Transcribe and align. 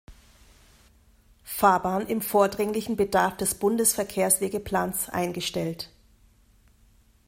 Fahrbahn 1.43 2.07
im 2.07 2.21
vordringlichen 2.23 2.95
Bedarf 2.95 3.37
des 3.37 3.53
Bundesverkehrswegeplans 3.53 5.09
eingestellt. 5.09 5.91